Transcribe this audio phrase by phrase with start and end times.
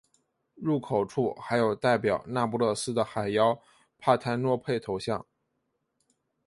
[0.55, 3.61] 入口处还有代表那不勒斯的海妖
[3.99, 5.27] 帕泰诺佩头像。